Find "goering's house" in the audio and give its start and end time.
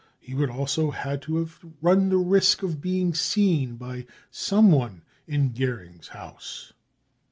5.53-6.73